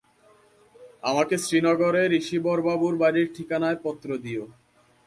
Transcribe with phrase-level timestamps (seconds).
[1.03, 4.43] আমাকে শ্র্রীনগরে ঋষিবরবাবুর বাড়ীর ঠিকানায় পত্র দিও।